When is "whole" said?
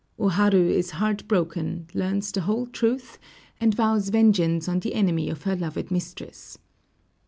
2.41-2.65